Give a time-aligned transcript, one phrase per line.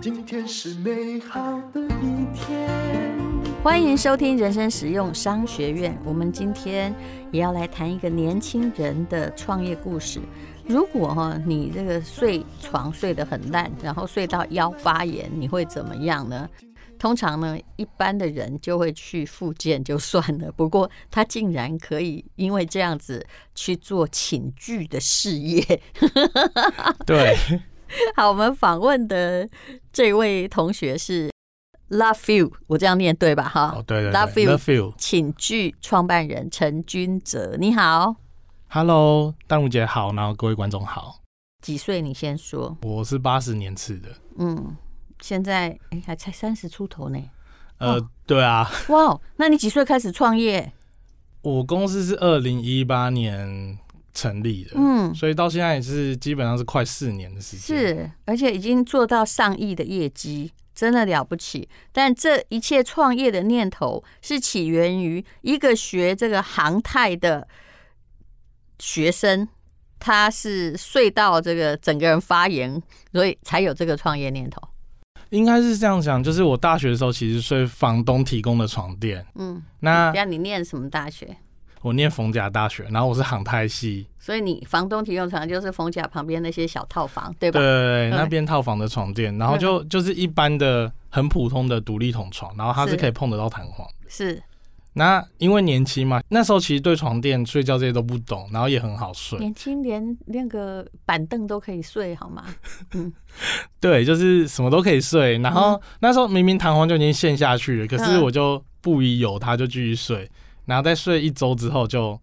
[0.00, 2.68] 今天是美好的一天。
[3.62, 5.96] 欢迎收听人生实用商学院。
[6.04, 6.92] 我们今天
[7.30, 10.20] 也要来谈一个年轻人的创业故事。
[10.66, 16.48] 如果哈你这个睡床睡得很烂，然后睡到腰发炎，你会怎么样呢？
[16.98, 20.52] 通常呢，一般的人就会去复健就算了。
[20.52, 23.24] 不过他竟然可以因为这样子
[23.54, 25.80] 去做寝具的事业。
[27.06, 27.36] 对，
[28.16, 29.48] 好，我们访问的
[29.92, 31.30] 这位同学是
[31.90, 33.48] Love You，我这样念对吧？
[33.48, 38.16] 哈，哦，对对，Love You，寝具创办人陈君哲，你好
[38.68, 41.20] ，Hello，丹如姐好，然后各位观众好。
[41.62, 42.00] 几岁？
[42.02, 42.76] 你先说。
[42.82, 44.08] 我是八十年次的。
[44.38, 44.76] 嗯。
[45.20, 47.22] 现在哎，还才三十出头呢。
[47.78, 48.70] 呃，对啊。
[48.88, 50.72] 哇，那你几岁开始创业？
[51.42, 53.78] 我公司是二零一八年
[54.12, 57.78] 成立的，嗯，所以到现在也是基本上是快四年的时间。
[57.78, 61.68] 是，而且已经做到上亿的业绩，真的了不起。
[61.92, 67.46] 但这一切创业的念头是起源于一个学这个航太的
[68.80, 69.48] 学生，
[70.00, 72.82] 他是睡到这个整个人发炎，
[73.12, 74.60] 所以才有这个创业念头。
[75.30, 79.24] 应该是这样讲，就是我大学的时候其实睡房东提供的床垫。
[79.34, 81.36] 嗯，那那你念什么大学？
[81.82, 84.08] 我念逢甲大学，然后我是航太系。
[84.18, 87.60] 所以你房东提供床就是逢甲旁边那些小套房，对吧？
[87.60, 93.86] 对，那边套房的床垫，然后就就是一般的很普通的独立筒床，然后它是可以碰得到弹簧。
[94.08, 94.42] 是。
[94.94, 99.38] 那因为年轻嘛，那时候其实对床垫、睡觉这些都不懂，然后也很好睡。
[99.38, 102.44] 年轻连那个板凳都可以睡，好吗？
[102.94, 103.12] 嗯，
[103.78, 105.38] 对，就是什么都可以睡。
[105.38, 110.28] 然后那时候明明弹簧就已经陷下去了，可是我就不疑有他，就继续睡。
[110.64, 112.18] 然后再睡一周之后就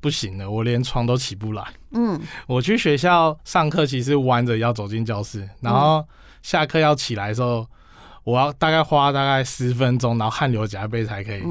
[0.00, 1.66] 不行了，我连床都起不来。
[1.90, 6.06] 嗯，我去学校上课，其实弯着要走进教室，然后
[6.42, 7.66] 下课要起来的时候，
[8.22, 11.42] 我要大概花大概十分钟，然后汗流浃背才可以。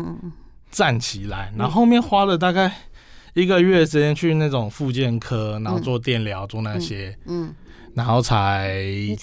[0.71, 2.71] 站起来，然后后面花了大概
[3.33, 7.53] 一个月时间去那种复健科，然后做电疗，做那些，嗯，
[7.95, 8.75] 然后才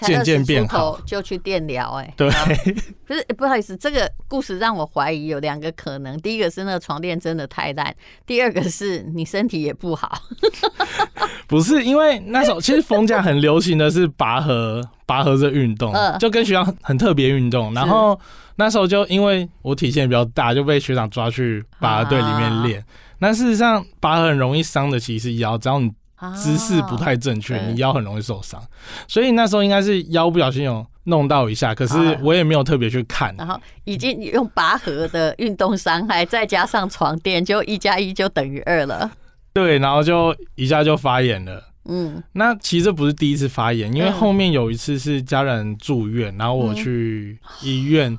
[0.03, 0.99] 渐渐变好。
[1.07, 2.29] 就去电疗，哎，对，
[3.07, 7.95] 不是，不好意思，这个故事让我怀疑有两个可能：第一个是那个床垫真的太烂，
[8.27, 10.21] 第二个是你身体也不好。
[11.47, 18.19] 不是，因为那时候 其实逢甲很流行的是拔河，拔河这运动，就跟学校很特别运动，然后。
[18.57, 22.85] 那时候就因为我体型也比较大，就被学长抓去拔河队里面练。
[23.19, 25.91] 那事实上，拔河很容易伤的其实是腰，只要你
[26.35, 28.63] 姿势不太正确，你腰很容易受伤。
[29.09, 33.35] 所以那时候应该是腰不小心有弄到一下，可是我也没有特别去看。
[33.37, 39.11] 然后已经用拔河的运动伤害，再加上床垫，就一加一就等于二了。
[39.53, 41.63] 对，然后就一下就发炎了。
[41.89, 48.19] 嗯，那其实这不是第一次发炎，因为后面有一次是家人住院，然后我去医院。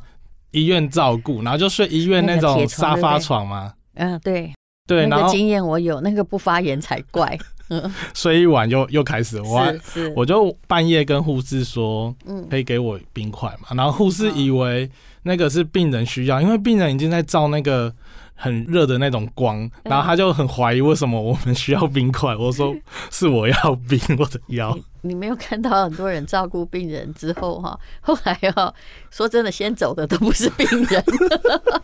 [0.52, 3.74] 医院照顾，然后就睡医院那种沙发床嘛。
[3.96, 4.54] 嗯，对
[4.88, 7.38] 对，那个经验我有，那个不发炎才怪。
[7.70, 9.74] 嗯，睡一晚又又开始，我
[10.16, 13.76] 我就半夜跟护士说，嗯，可以给我冰块嘛。
[13.76, 14.90] 然后护士以为
[15.24, 17.94] 那个是病人需要，因为病人已经在照那个。
[18.38, 22.36] 很热的那种光，然后他就很怀疑为什么我们需要冰块。
[22.36, 22.74] 我说
[23.12, 24.78] 是我要冰我的腰。
[25.02, 28.74] 你，没有看到很多人照顾病人之后哈， 后来哦，
[29.10, 31.04] 说真的，先走的都不是病人。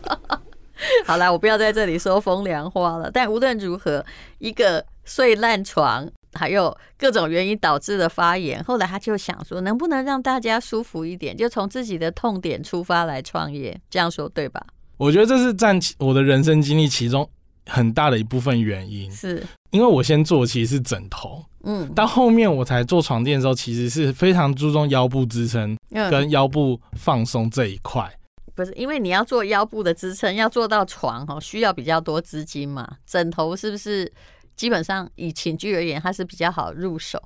[1.06, 3.10] 好啦，我不要在这里说风凉话了。
[3.10, 4.04] 但无论如何，
[4.38, 14.64] 一个睡烂床，还有各种原因导致的发炎，后来他就想说，能不能让大家舒服一点，就从自己的痛点出发来创业，这样说对吧？
[14.96, 17.28] 我觉得这是占我的人生经历其中
[17.66, 28.08] 很大的一部分原因，是因为我先做其实是枕头，嗯，到后面我才做床垫的时候，其实是非常注重腰部支撑跟腰部放松这一块。
[28.54, 32.88] 不是因为你要做腰部的支撑，要做到床哈，需要比较多资金嘛。
[33.04, 34.10] 枕头是不是
[34.54, 37.20] 基本上以寝具而言，它是比较好入手？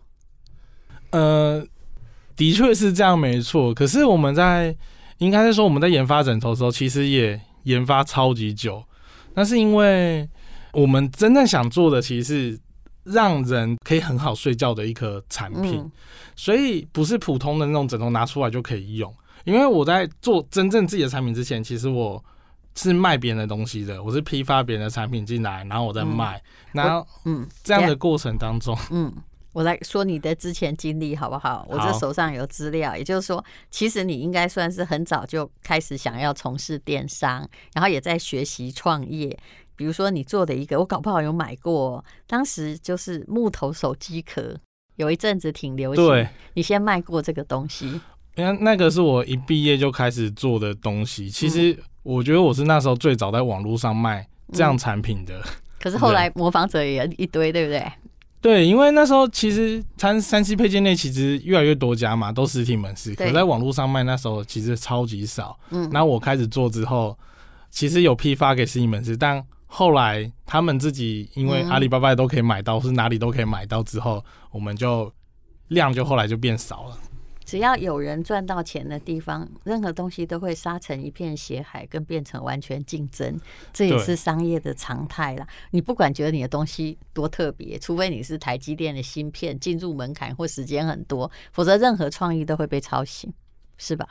[1.11, 1.63] 呃，
[2.35, 3.75] 的确是这样，没错。
[3.75, 4.75] 可是我们在
[5.19, 7.39] 应该是说我们在研发枕头的时候，其实也。
[7.69, 8.83] 研发超级久，
[9.35, 10.29] 那是因为
[10.73, 12.61] 我们真正想做的其实是
[13.05, 15.93] 让人可以很好睡觉的一颗产品，嗯，
[16.35, 19.15] 所以不是普通的那种枕头拿出来就可以用。
[19.45, 22.23] 因为我在做真正自己的产品之前，其实我
[22.75, 26.43] 是卖别人的东西的，我是批发别人的产品进来，然后我再卖，
[26.73, 29.13] 嗯，然后嗯，这样的过程当中，嗯。
[29.59, 31.67] 我来说你的之前经历好不好？
[31.69, 37.45] 我这手上有资料，也就是说，其实你应该算是很早就开始想要从事电商，
[37.75, 39.37] 然后也在学习创业。
[39.75, 44.57] 比如说你做的一个，我搞不好有买过，当时就是木头手机壳，
[44.95, 46.07] 有一阵子挺流行。
[46.07, 48.01] 对，你先卖过这个东西？
[48.37, 51.29] 那那个是我一毕业就开始做的东西。
[51.29, 55.37] 其实我觉得我是那时候最早在网络上卖这样产品的。
[55.41, 55.43] 嗯、
[55.81, 57.85] 可是后来模仿者也一堆，对不对？
[58.41, 65.59] 对，因为那时候其实三三 C 配件类其实越来越多家嘛，都实体门市，可在网络上卖那时候其实超级少。
[65.71, 67.19] 嗯，然后我开始做之后，
[67.71, 75.13] 其实有批发给实体门市，但后来他们自己因为阿里巴巴都可以买到，是哪里都可以买到之后，我们就
[75.69, 76.99] 量就后来就变少了。
[77.49, 83.41] 只要有人赚到钱的地方，任何东西都会杀成一片血海，跟变成完全竞争，
[83.73, 85.49] 这也是商业的常态啦。
[85.71, 93.33] 你不管觉得你的东西多特别，除非你是台积电的芯片，进入门槛或时间很多，否则任何创意都会被抄袭，
[93.79, 94.07] 是吧？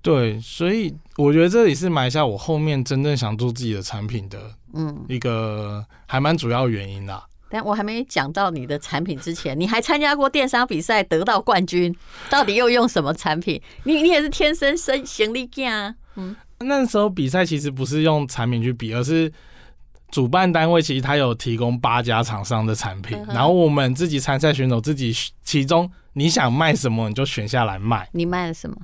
[0.00, 7.26] 对，所以我觉得这里是埋下我后面真正想做自己的产品的，嗯，一个还蛮主要原因啦。
[7.48, 11.94] 但我还没讲到你的产品之前，你还参加过电商比赛得到冠军，
[12.28, 13.60] 到底又用什么产品？
[13.84, 15.94] 你你也是天生生行李架。
[16.16, 19.32] 嗯，那时候比赛其实不是用产品去比，而是
[20.10, 25.14] 主办单位其实他有提供八家厂商的产品，然后我们自己参赛选手自己
[25.44, 28.08] 其中你想卖什么你就选下来卖。
[28.12, 28.76] 你卖了什么？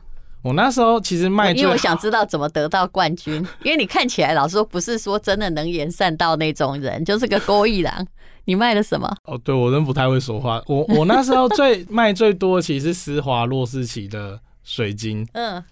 [0.43, 8.07] 我那时候其实卖，因为我想知道怎么得到冠军，因为你看起来老实说不是说真的能言善道那种人，就是个勾一郎。
[8.45, 9.09] 你卖了什么？
[9.25, 10.63] 哦，对，我真不太会说话。
[10.67, 15.63] 我我那时候最 卖最多的其实是施华洛世奇的水晶，嗯，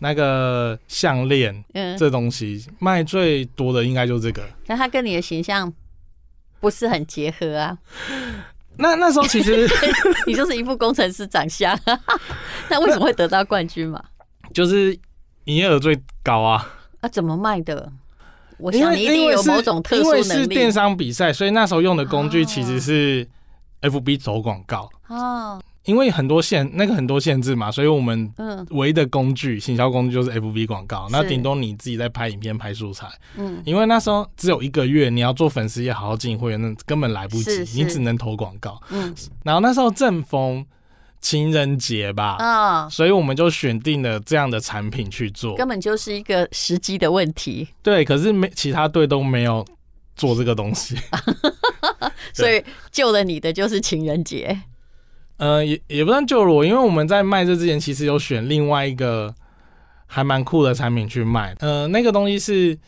[0.00, 4.42] 那个项链，嗯，这东西卖最多的应该就是这个。
[4.66, 5.72] 那它跟你的形象
[6.60, 7.78] 不是很结合啊。
[8.80, 9.68] 那那时候其实
[10.26, 11.76] 你就是一副工程师长相，
[12.68, 14.00] 那为什么会得到冠军嘛？
[14.54, 14.92] 就是
[15.44, 16.74] 营业额最高啊。
[17.00, 17.92] 啊，怎么卖的？
[18.58, 20.22] 我想你一定有某种特殊能力。
[20.22, 23.26] 因为是电商比赛，所以那时候用的工具其实是
[23.82, 24.88] FB 走广告。
[25.08, 25.60] 哦。
[25.84, 28.30] 因为很多限那个很多限制嘛，所以我们
[28.72, 31.08] 唯一的工具行销工具就是 FB 广告。
[31.10, 33.08] 那顶多你自己在拍影片、拍素材。
[33.36, 33.62] 嗯。
[33.64, 38.78] 因为那时候只有一个月，你要做粉丝也好好经营会员，那根本来不及，你只能投广告。
[38.90, 39.14] 嗯。
[39.44, 40.64] 然后那时候正逢。
[41.20, 47.68] 情人节吧，啊、哦，所以我们就选定了这样的产品去做，根本就是一个时机的问题。
[47.82, 49.66] 对，可是没其他队都没有
[50.14, 50.96] 做这个东西，
[52.32, 52.62] 所以
[52.92, 54.60] 救了你的就是情人节。
[55.38, 59.34] 呃，也也不算救了我，因为我们在卖这之前，其实有选另外一个
[60.06, 61.54] 还蛮酷的产品去卖。
[61.60, 62.78] 呃，那个东西是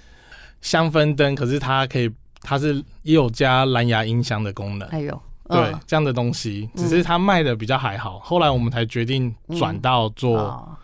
[0.60, 2.10] 香氛灯，可是它可以，
[2.42, 4.88] 它是也有加蓝牙音箱的功能。
[4.88, 5.20] 哎呦。
[5.50, 8.16] 对，这样的东西，只是它卖的比较还好。
[8.16, 10.78] 嗯、后来我们才决定转到做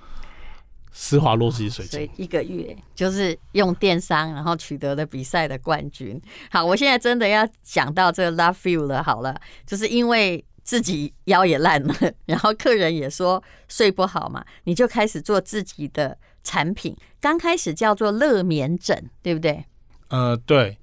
[0.93, 1.91] 施华洛世奇水晶。
[1.91, 6.21] 所以一个月就是用电商，然后取得了比赛的冠军。
[6.51, 9.03] 好，我现在真的要讲到这个 Love You 了。
[9.03, 16.97] 好了，就是因为自己腰也烂了，然后客人也说睡不好嘛，你就开始做自己的产品。
[17.21, 19.65] 刚开始叫做乐眠枕，对不对？
[20.09, 20.79] 呃，对。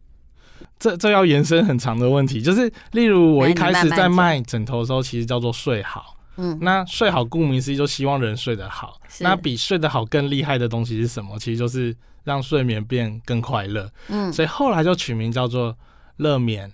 [0.83, 6.17] 这这要延伸很长的问题，就是例如我一开始在卖枕头的时候，其实叫做睡好。
[6.35, 8.99] 嗯，那睡好顾名思义就希望人睡得好。
[9.21, 11.39] 那比睡得好更厉害的东西是什么？
[11.39, 11.95] 其实就是
[12.25, 13.89] 让睡眠变更快乐。
[14.09, 15.73] 嗯，所以后来就取名叫做
[16.17, 16.69] 乐眠，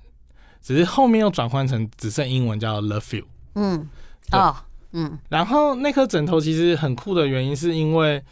[0.60, 3.26] 只是后面又转换成只剩英文叫 Love You。
[3.54, 3.88] 嗯，
[4.32, 4.56] 哦，
[4.94, 8.24] 嗯，然后那颗枕头其实很酷的原因是因为。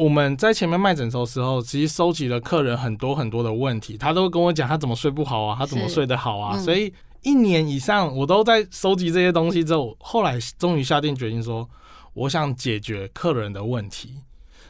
[0.00, 6.90] 我们在前面卖枕头的时候，其实收集了客人很多很多的问题，他都跟我讲他怎么睡不好啊，他怎么睡得好啊，嗯、所以
[7.20, 11.68] 一年以上我都在收集这些东西之后，后来终于下定决心说，
[12.14, 14.14] 我想解决客人的问题，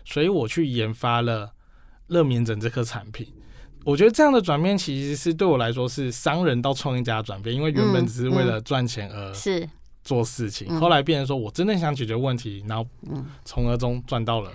[0.05, 1.53] 所以我去研发了
[2.09, 3.29] 乐眠枕这颗产品。
[3.85, 9.69] 我觉得这样的转变其实是对我来说是商人到创业家的转变，因为原本只是为了赚钱而是
[10.03, 12.85] 做事情，后来变成说我真的想解决问题，然后
[13.45, 14.51] 从而中赚到了。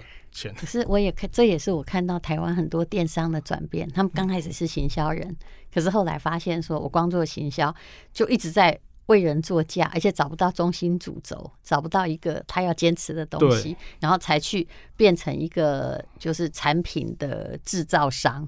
[0.57, 3.89] 可是我也看，这也是我看到台湾很多电商的转变。
[3.89, 5.35] 他们刚开始是行销人，
[5.73, 7.73] 可是后来发现说，我光做行销
[8.11, 18.45] 就一直在为人作嫁，而且找不到中心主轴，找不到一个他要坚持的东西，然后才去变成一个就是产品的制造商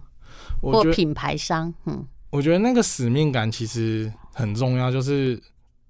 [0.62, 1.74] 或品牌商。
[1.86, 5.42] 嗯，我觉得那个使命感其实很重要，就是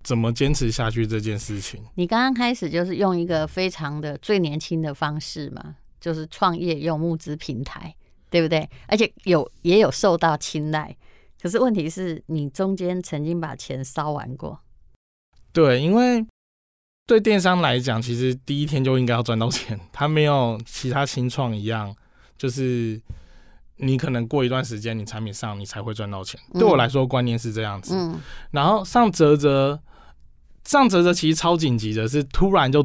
[0.03, 1.81] 怎么坚持下去这件事情。
[1.95, 5.75] 你刚刚开始就是用一个非常的最年轻的方式嘛。
[5.99, 7.95] 就是创业用募资平台，
[8.29, 8.69] 对不对？
[8.87, 10.95] 而且有也有受到青睐，
[11.41, 14.59] 可是问题是你中间曾经把钱烧完过。
[15.51, 16.25] 对，因为
[17.07, 21.95] 对电商来讲，其实第一天就应该要赚到钱，他没有其他新创一样，
[22.37, 23.01] 就是
[23.77, 26.39] 你可能过一段时间，你产品上你才会赚到钱。
[26.53, 27.95] 嗯、对我来说，观念是这样子。
[27.95, 28.19] 嗯，
[28.51, 29.81] 然后上泽泽，
[30.63, 32.83] 上泽泽其实超紧急的，是突然就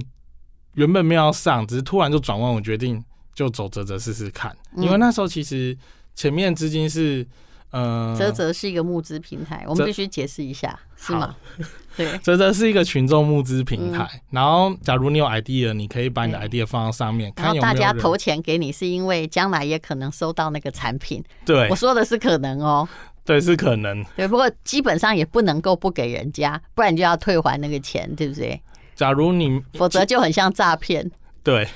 [0.74, 3.02] 原本没有要上，只是突然就转弯，我决定
[3.34, 4.56] 就走泽泽试试看。
[4.76, 5.76] 因为那时候其实
[6.14, 7.26] 前面资金是。
[7.74, 11.34] 嗯，泽泽是一个募资平台，我们必须解释一下，是吗？
[11.96, 14.06] 对，泽泽是一个群众募资平台。
[14.28, 21.24] 然后，假如你有 idea，你可以把你的 idea 放到上面，看有有大家投钱给你，是因为将来也可能收到那个产品。
[21.46, 22.86] 对，我说的是可能哦。
[23.24, 24.04] 对，是可能。
[24.16, 28.60] 对，不过基本上也不能够不给人家，不然就要退还那个钱，对不对？
[28.94, 31.10] 假如你，否则就很像诈骗。
[31.42, 31.68] 对，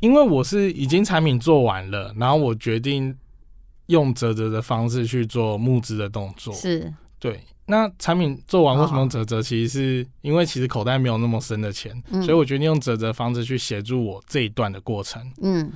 [0.00, 3.16] 因为我是已经产品做完了，然后我决定。
[3.90, 7.40] 用啧啧的方式去做募资的动作，是对。
[7.66, 9.42] 那产品做完为什么用啧啧？
[9.42, 15.20] 其实是因为其实口袋没有那么深的钱，嗯、所以我决定用啧啧的方式去协助我这一段的过程。
[15.42, 15.72] 嗯，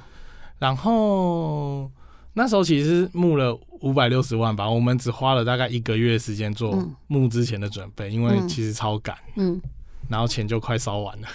[0.61, 1.91] 然后
[2.35, 9.61] 那时候其实募了五百六十万吧，我们只花了大概一个月时间做募之前的准备，因为其实超赶，嗯，
[10.09, 11.29] 然后钱就快烧完了。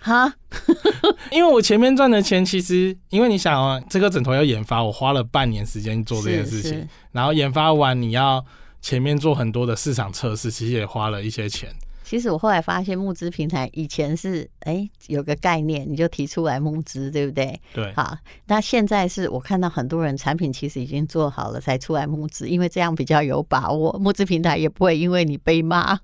[0.00, 0.34] 哈，
[1.30, 8.44] 因为我前面赚的钱，其实因为你想啊，这个枕头要研发，我花了半年时间做这件事情，然后研发完你要
[8.80, 11.68] 前面做很多的市场测试，其实也花了一些钱。
[12.02, 17.58] 其实我后来发现募资平台以前是哎、欸、有个概念，你就提出来募资，对不对？
[17.72, 17.92] 对。
[17.94, 25.98] 好，那现在是我看到很多人产品其实已经做好了才出来募资，因为这样比较有把握，募资平台也不会因为你被骂。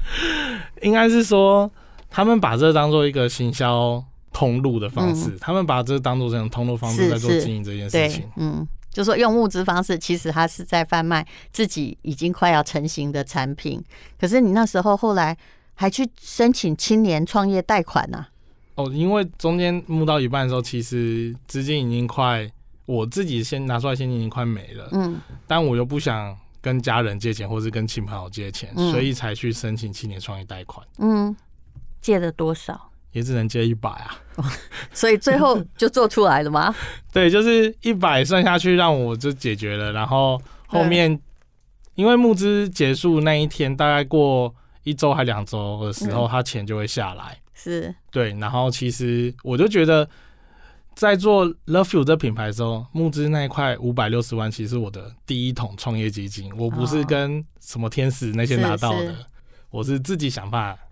[0.82, 1.70] 应该是说。
[2.10, 4.02] 他们把这当做一个行销
[4.32, 8.26] 通路的方式，嗯、他们把这当做这种通路方式在做经营这件事情。
[8.36, 13.84] 嗯，就说用募资方式，其实他是在贩卖自己已经快要成型的产品。
[14.18, 15.36] 可是你那时候后来
[15.74, 18.28] 还去申请青年创业贷款呢、啊？
[18.76, 22.50] 哦，因为中间募到一半的时候，其实资金已经快，
[22.86, 24.88] 我自己先拿出来现金已经快没了。
[24.92, 30.86] 嗯，但我又不想跟家人借钱，或是跟亲朋友借钱，嗯、所以才去申请青年创业贷款。
[30.98, 31.34] 嗯。
[32.00, 32.90] 借了多少？
[33.10, 34.20] 也只能借一百啊，
[34.92, 36.72] 所以最后就做出来了吗？
[37.12, 39.90] 对，就是一百算下去，让我就解决了。
[39.92, 41.18] 然后后面
[41.96, 47.36] 因为募资结束那一天，大概过一周还两周的时候，他钱就会下来。
[47.52, 48.32] 是，对。
[48.34, 50.08] 然后其实我就觉得，
[50.98, 59.14] 在做 Love You 这品牌的时候，募资那一块五百六十万，其实我的第一桶创业基金，我不是跟什么天使那些拿到的，
[59.70, 60.82] 我是自己想办法。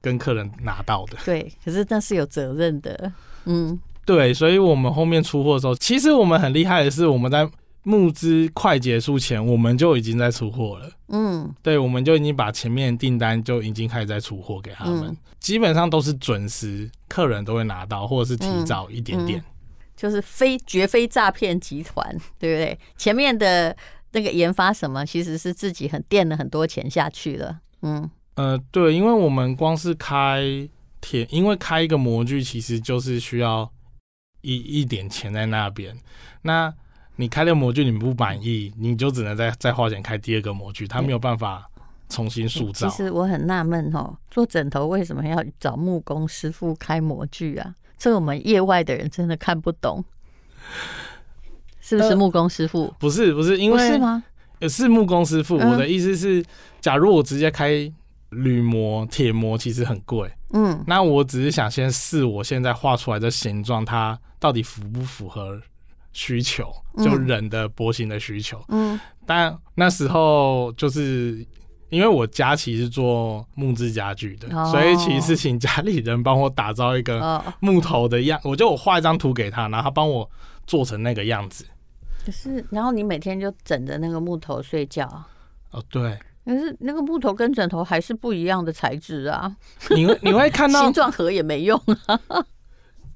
[0.00, 3.12] 跟客人拿到的，对，可是那是有责任的，
[3.46, 7.50] 嗯，对，所以我们后面出货的时候，其实我们很厉害的是，我们在
[7.82, 19.40] 募资快结束前，我们就已经在出货了，嗯，对，我们就已经把前面订单就已经开始在出货给他们，嗯、基本上都是准时，客人都会拿到，或者是提早一点点，嗯。
[19.40, 19.54] 嗯、
[19.96, 22.06] 就是非绝非诈骗集团，
[22.38, 22.78] 对不对？
[22.96, 23.74] 前面的
[24.12, 28.08] 那个研发什么，其实是自己很垫了很多钱下去了，嗯。
[28.34, 30.68] 呃，对，因为我们光是开
[31.00, 33.68] 铁，因为开一个模具其实就是需要
[34.42, 35.96] 一一点钱在那边。
[36.42, 36.72] 那
[37.18, 41.68] 你开了模具你不满意，你就只能再再花钱开第二个模具，它没有办法
[42.08, 42.88] 重新塑造。
[42.88, 47.74] 其实我很纳闷哦，做枕头为什么要找木工师傅开模具啊？
[47.98, 50.04] 这我们业外的人真的看不懂，
[51.80, 52.84] 是不是木工师傅？
[52.84, 54.22] 呃、不是，不是，因为是吗？
[54.60, 55.56] 也是木工师傅。
[55.56, 56.44] 我的意思是，
[56.80, 57.92] 假如我直接开。
[58.30, 65.58] 铝模、铁模其实很贵，嗯，那我只是想先试我现在画出来的形状，它到底符不符合
[66.12, 71.46] 需求，就人的波形的需求，嗯，但那时候就是
[71.90, 80.28] 因为我家其实做木质家具的，哦、所以其实是请家里人帮我打造一个木头的样，哦、我就我画一张图给他，然后他帮我
[80.66, 81.64] 做成那个样子。
[82.24, 85.06] 可是，然后你每天就枕着那个木头睡觉？
[85.70, 86.18] 哦，对。
[86.44, 89.54] 可是那个木头跟枕头还是不一样的材质啊！
[89.90, 92.18] 你会你会看到 形状合也没用啊。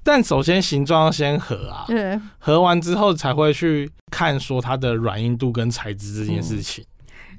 [0.03, 6.85] 但首先形状要先合啊，对，合完之后才会去看说它的软硬度跟材质这件事情。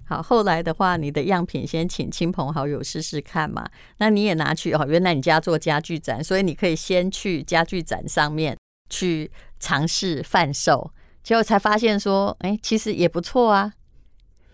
[0.06, 3.66] 好，后来的话，你的样品先请亲朋好友试试看嘛。
[3.98, 8.56] 那你也拿去哦，原来你家做家具展，所以你可以先去家具展上面
[8.90, 10.90] 去尝试贩售，
[11.22, 13.72] 结果才发现说，哎，其实也不错啊。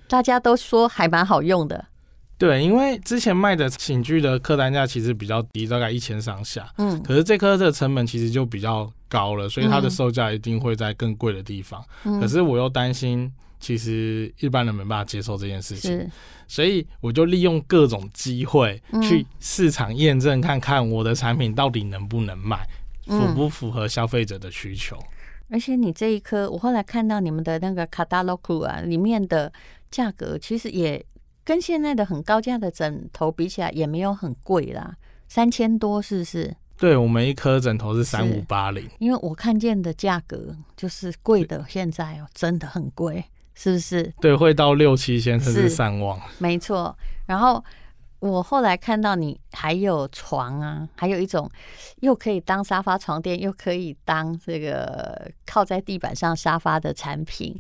[0.09, 1.87] 大家都说还蛮好用的，
[2.40, 11.85] 对，因为之前卖的寝具的客单价其实比较低，大概一千上下，嗯，可是这颗的成本其实就比较高了，所以它的售价一定会在更贵的地方。
[12.04, 13.30] 嗯，可是我又担心，
[13.61, 16.11] 其实一般人没办法接受这件事情，是，
[16.49, 22.66] 所以我就利用各种机会去市场验证，看看我的产品到底能不能卖，
[23.04, 24.97] 符不符合消费者的需求。
[25.50, 29.52] 而且你这一颗，我后来看到你们的那个卡达洛库啊，里面的
[29.90, 31.04] 价格其实也
[31.50, 34.95] 跟现在的很高价的枕头比起来，也没有很贵啦，
[35.26, 36.54] 三千多是不是？
[36.76, 43.25] 对，我们一颗枕头是三五八零，因为我看见的价格就是贵的，现在哦真的很贵，
[43.57, 44.14] 是不是？
[44.21, 46.16] 对，会到六七千甚至上万。
[46.38, 47.64] 没错，然后。
[48.21, 51.50] 我后来看到你还有床啊，还有一种
[52.00, 57.59] 又可以当沙发床垫，又可以当这个靠在地板上沙发的产品。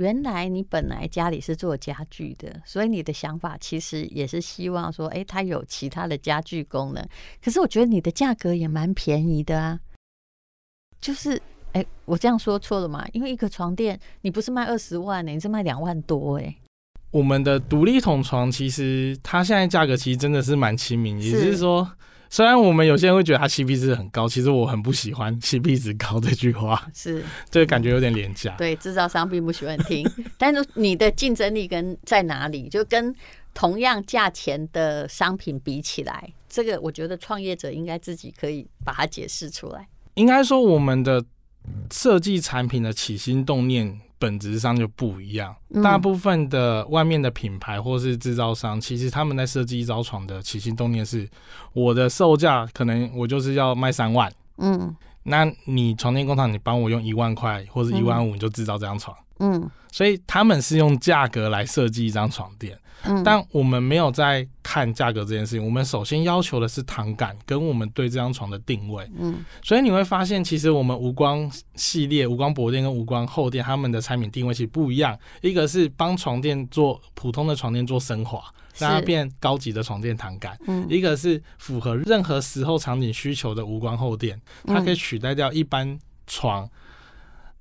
[0.00, 7.06] 原来你本来家里是做家具的，所以你的想法其实也是希望说，哎，它有其他的家具功能。
[7.44, 9.78] 可是我觉得你的价格也蛮便宜的啊，
[11.02, 11.40] 就是
[11.72, 13.06] 哎，我这样说错了嘛？
[13.12, 16.56] 因为一个床垫你不是卖二十万呢，你是卖两万多哎。
[17.10, 21.86] 我们的独立筒床其实它现在价格其实真的是蛮亲民，也就是说，
[22.32, 28.54] 虽然我们有些人会觉得它 CP 值很高，其实我很不喜欢 CP 值高这句话，是这个感觉有点廉价。
[28.56, 30.08] 对，制造商并不喜欢听。
[30.38, 32.68] 但是你的竞争力跟在哪里？
[32.68, 33.12] 就跟
[33.52, 39.88] 同样价钱的商品比起来，这个我觉得创业者应该自己可以把它解释出来。
[40.14, 41.24] 应该说，我们的
[41.90, 44.00] 设计产品的起心动念。
[44.20, 45.56] 本质上就不一样。
[45.82, 51.28] 大部分的外面的品牌或是制造商，其实他们在设计一张床的起心动念是，
[51.72, 62.78] 我的售价可能我就是要卖三万，嗯，那你床垫工厂你帮我用一万块或者一万五，你就制造这张床，嗯，所以他们是用价格来设计一张床垫。
[63.24, 69.08] 但我们没有在看价格这件事情，我们首先要求的是躺感跟我们对这张床的定位。
[69.18, 75.18] 嗯，所以你会发现，其实我们无光系列、无光薄垫跟无光厚垫，他们的产品定位其实不一样。
[75.40, 78.42] 一个是帮床垫做普通的床垫做升华，
[78.78, 86.68] 让它变高级的床垫躺感；嗯一个是符合任何时候场景需求的无光厚垫，它可以取代掉一般床，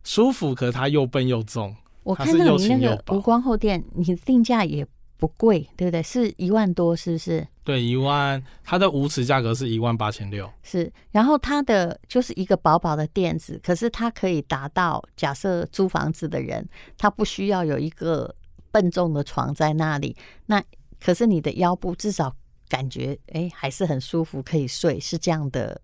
[0.03, 1.75] 舒服，可是它又笨又重。
[2.03, 4.85] 我看到你那个无光厚垫，你定价也。
[5.19, 6.01] 不贵，对不对？
[6.01, 7.45] 是一万多，是不是？
[7.65, 10.49] 对，一万，它的无尺价格是一万八千六。
[10.63, 16.65] 是，然后它的就是一个薄薄的垫子，可是它可以达到，假设租房子的人，
[16.97, 18.33] 他不需要有一个
[18.71, 20.63] 笨重的床在那里，那
[21.03, 22.33] 可是你的腰部至少
[22.69, 25.81] 感觉，哎，还是很舒服，可以睡，是这样的。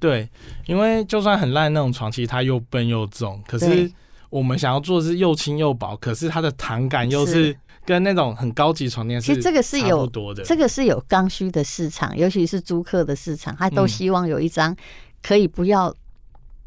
[0.00, 0.28] 对，
[0.66, 3.88] 因为就算很烂那种床，其实它又笨又重，可是
[4.30, 7.56] 我们想要做的是又轻又薄，可是它的弹感又是。
[7.84, 14.74] 跟那种很高级床垫是，其实这个是有多的，这个是有刚需的市场，尤其是租客的市场，他都希望有一张
[15.22, 15.94] 可以不要，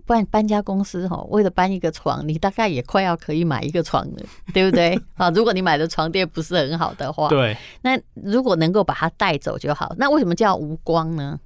[0.05, 4.99] 不然搬家公司哈，为了搬一个床，你大概也快要可以买一个床了， 对不对？
[5.15, 9.95] 啊，如果你买的床垫不是很好的话，对，那如果能够把它带走就好。
[9.97, 11.39] 那为什么叫无光呢？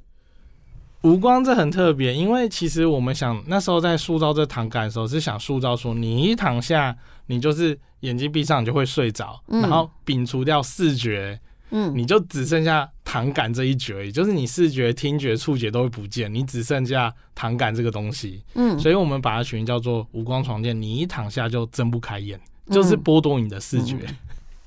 [1.04, 6.94] 无光这很特别，因为其实我们想那时候在塑造这躺感的时候，是想塑造说你一躺下，
[7.30, 7.80] 你就是。
[8.02, 11.38] 眼睛闭上，你就会睡着，嗯、然后摒除掉视觉，
[11.72, 23.98] 嗯，你就只剩下躺感这一绝，也就是你视觉、听觉、触觉都会不见，你只剩下躺感这个东西，嗯，所以我们把它取名叫做无光床垫，你一躺下就睁不开眼，就是剥夺你的视觉。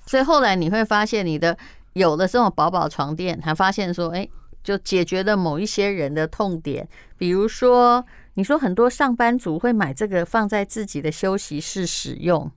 [0.04, 1.56] 所以后来你会发现，你的
[1.94, 4.30] 有的这种薄薄床垫，还发现说，哎、欸，
[4.62, 12.50] 就解决了某一些人的痛点，比如说，你说很多上班族会买这个放在自己的休息室使用。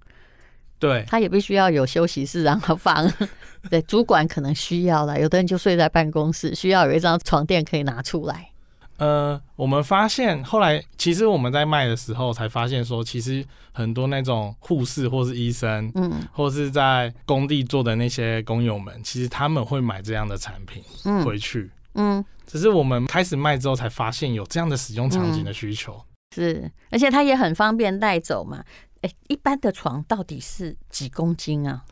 [0.78, 3.12] 对，他也必须要有休息室让他放。
[3.70, 8.50] 对，主管可能需要了，有的人就睡在办公室，需要有一张床垫可以拿出来。
[8.98, 20.82] 呃，我们发现后来，其实我们在卖的时候才发现说，其实很多那种护士或是医生，嗯，或是在工地做的那些工友们，其实他们会买这样的产品
[21.26, 25.94] 回去，嗯，只是我们开始卖之后才发现有这样的使用场景的需求。
[25.94, 26.06] 嗯、
[26.36, 28.64] 是，而且它也很方便带走嘛。
[29.02, 31.84] 哎，一般的床到底是几公斤啊？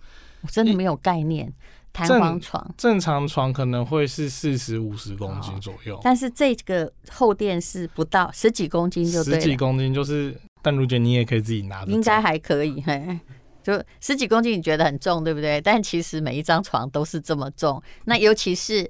[0.41, 1.53] 我真的没有概念。
[1.91, 12.81] 弹簧床正，正常床可能会是四十五十公斤左右，但是这个后垫是不到十几公斤就对，十几公斤就是，但如姐你也可以自己拿，应该还可以。
[12.81, 13.19] 嘿，
[13.61, 15.61] 就十几公斤你觉得很重，对不对？
[15.61, 18.89] 但其实每一张床都是这么重，那尤其是。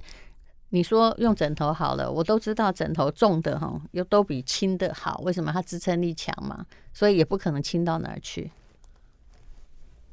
[0.74, 5.20] 你说用枕头好了，我都知道枕头重的哈，又都比轻的好。
[5.24, 5.52] 为什么？
[5.52, 8.50] 它支撑力强嘛，所以也不可能轻到哪儿去。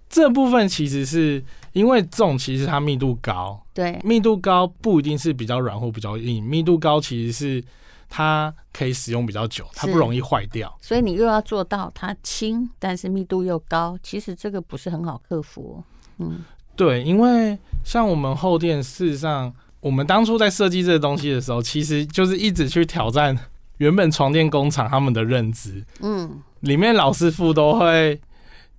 [0.08, 1.44] 这部分其实是
[1.74, 3.60] 因为重，其实它密度高。
[3.74, 7.64] 对，密度高不一定是比较软或比较硬，密度高其实是
[8.08, 10.72] 它可以使用比较久，它不容易坏掉。
[10.80, 15.84] 所以你又要做到它轻，但是密度又高，其实这个不是很好克服。
[16.20, 16.46] 嗯，
[16.76, 19.52] 对，因为像我们后垫，事实上。
[19.82, 23.38] 我们当初在设计这个东西的时候，其实就是一直去挑战
[23.78, 28.20] 原本床垫工厂他们的认知，嗯，里面老师傅都会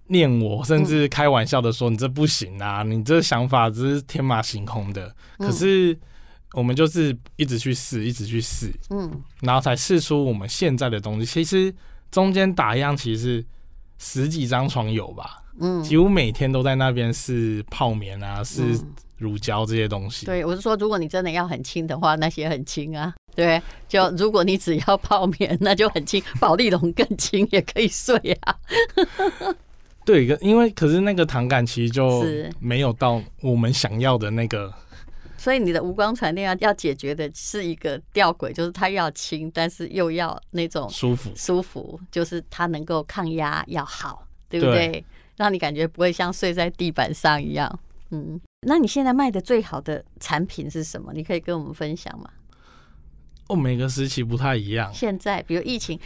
[0.07, 5.99] 念我，甚至开玩笑的说：“你这不行啊，你这想法只是天马行空的。”可是
[6.53, 9.11] 我们就是一直去试，一直去试，嗯，
[9.41, 11.27] 然后才试出我们现在的东西。
[11.27, 11.75] 其实
[12.11, 13.45] 中间打样，其实
[13.99, 18.79] 十几张床有吧，嗯，几乎每天都在那边试泡棉啊，试
[19.23, 20.27] 乳胶这些东西。
[20.27, 23.15] 对，我是说，如果你真的要很轻的话，那些很轻啊。
[23.35, 28.57] 对，就如果你只要泡棉，那就很轻，保利龙更轻，也可以睡啊。
[30.05, 32.25] 对，因为可是那个糖感其实就
[32.59, 34.73] 没有到我们想要的那个。
[35.39, 44.89] 所以你的无光床垫要要解决的是一个吊轨，就是它要轻，但是又要那种舒服舒服，就是它能够抗压要好，对不对？
[44.89, 45.05] 对，
[45.37, 47.79] 让你感觉不会像睡在地板上一样。
[48.11, 51.13] 嗯，那你现在卖的最好的产品是什么？
[51.13, 52.31] 你可以跟我们分享吗？
[53.49, 54.89] 哦，每个时期不太一样。
[54.95, 55.99] 现在比如疫情，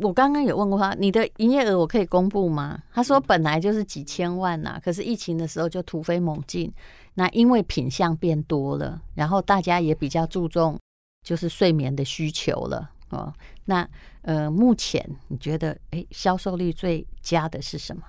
[0.00, 2.82] 我刚刚有问过他，你的营业额我可以公布吗？
[2.92, 6.72] 他说本来就是几千万呐，可是疫情的时候就突飞猛进。
[7.14, 10.78] 那因为品相变多了，然后大家也比较注重
[11.22, 13.32] 就是睡眠的需求了哦。
[13.66, 13.86] 那
[14.22, 18.02] 呃，目前你觉得哎，销售率最佳的是什么？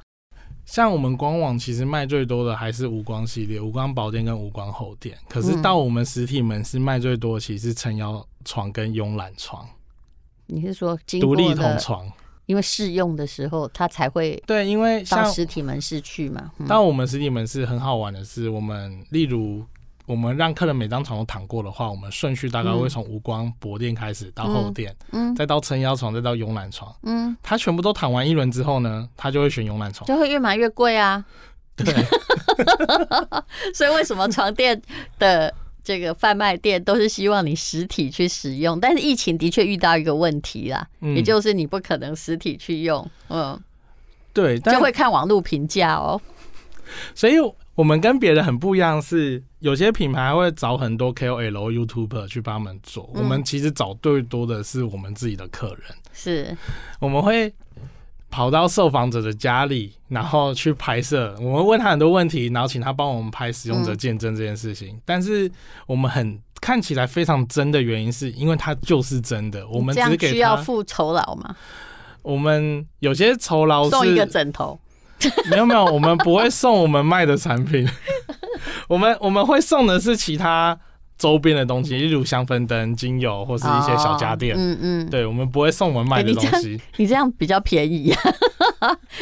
[0.69, 5.17] 像我们官网其实卖最多的还是无光系列，无光宝垫跟无光厚垫。
[5.27, 9.67] 可是到我们实体门市卖最多其实是撑腰床跟慵懒床。
[10.45, 12.07] 你是说独立同床？
[12.45, 16.51] 因为试用的时候，它才会对，因为到实体门市去嘛。
[16.67, 19.65] 到我们实体门市很好玩的是，我们例如
[20.09, 31.23] 我们让客人每张床都躺过的话，我们顺序大概会从无光薄垫开始，到厚垫，嗯，再到撑腰床，再到慵懒床，嗯，他全部都躺完一轮之后呢，他就会选慵懒床，就会越买越贵啊。
[31.75, 31.85] 对，
[33.73, 34.81] 所以为什么床垫
[35.19, 35.53] 的？
[35.81, 43.59] 这个贩卖店都是希望你实体去使用，但是疫情的确遇到一个问题啦，嗯、也就是你不可能实体去用，嗯，
[44.31, 46.21] 对，就会看网络评价哦。
[47.15, 47.37] 所以
[47.79, 56.57] 我们跟别人很不一样，是有些品牌会找很多 KOL、YouTuber 去帮他们做，嗯、我们其实找最多的是我们自己的客人，是
[56.99, 57.53] 我们会。
[58.31, 61.35] 跑到受访者的家里，然后去拍摄。
[61.39, 64.95] 我们问他很多问题，然后请他帮我们拍使用者见证这件事情。
[64.95, 65.51] 嗯、但是
[65.87, 69.67] 我们很看起来非常真的原因，是因为他就是真的。
[69.67, 71.55] 我们只给需要付酬劳吗？
[72.21, 74.79] 我们有些酬劳是送一个枕头，
[75.49, 77.87] 没有没有，我们不会送我们卖的产品。
[78.87, 80.79] 我们我们会送的是其他。
[81.19, 84.55] 周边的东西，例如香氛灯、精油或是一些小家电。
[84.57, 86.79] 嗯嗯，对，我们不会送我们卖的东西。
[86.95, 88.13] 你这样比较便宜，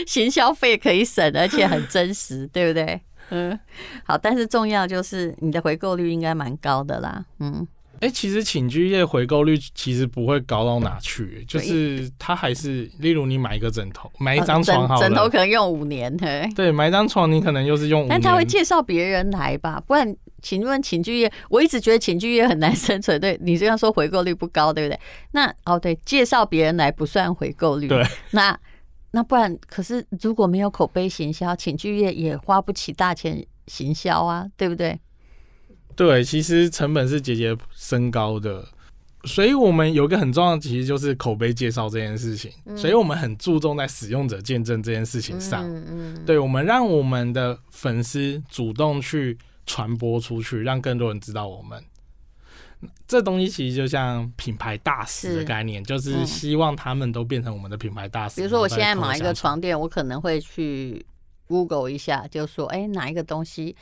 [0.06, 3.02] 行消费可以省，而且很真实，对不对？
[3.32, 3.60] 嗯，
[4.06, 7.26] 好，但是重要就是你的回购率应该蛮高的啦。
[7.40, 7.68] 嗯，
[8.02, 20.16] 哎，其实寝具业回购率其实不会高到哪去，就是它还是，例如你买一个枕头，买一张床好了，枕头可能用五年，对，对，买一张床你可能又是用五年，但他会介绍别人来吧，不然。
[20.40, 23.20] 请问寝具业，我一直觉得寝具业很难 生存。
[23.20, 25.00] 对，你这样说回购率不高，对不对？
[25.32, 27.88] 那哦，对，介绍别人来不算回购率。
[27.88, 28.58] 对，那
[29.12, 34.98] 那不然，可是如果没有口碑行销，寝具业也花不起大钱行销啊，对不对？
[35.98, 38.66] 对，其实成本是节节升高的，
[39.26, 42.50] 所以我们有一个很重要的，其实就是口碑介绍这件事情。
[42.68, 45.70] 嗯、所以我们很注重在使用者见证这件事情上。
[45.70, 49.38] 嗯嗯，对，我们让我们的粉丝主动去。
[49.70, 51.84] 传播出去，让更多人知道我们。
[53.06, 58.38] 这东西其实就像品牌大使的概念，是就是希望他们都变成我们的品牌大使。
[58.38, 61.06] 比如说，我现在买一个床垫，我可能会去
[61.48, 63.76] Google 一下，就说：“哎，哪一个东西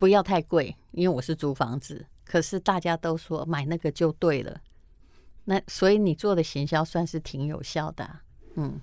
[0.00, 4.60] 不要太贵？”因为我是租房子，可是大家都说买那个就对了。
[5.44, 8.20] 那所以你做的行销算是挺有效的啊，
[8.56, 8.80] 嗯。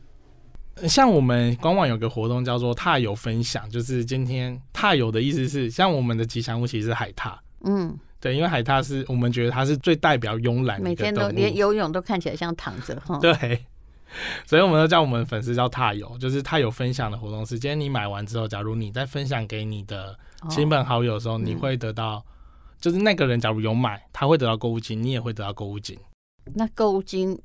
[0.87, 13.17] 像我们官网有个活动叫做“踏游分享”，就是今天踏游的意思是，像我们的吉祥物其实是海獭，嗯，对，因为海獭是我们觉得它是最代表慵懒，每天都连游泳都看起来像躺着哈。
[13.17, 13.65] 对，
[14.45, 20.17] 所以我们都叫我们粉丝叫踏友，就是他有分享的活动是，今天你买完之后，假如你再分享给你的
[20.49, 22.23] 亲朋好友的时候，哦、你会得到，
[22.79, 25.97] 就是那个人假如有买，他会得到购物金，你也会得到购物金。
[26.55, 27.37] 那购物金，